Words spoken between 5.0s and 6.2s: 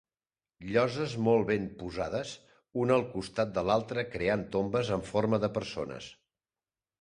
forma de persones.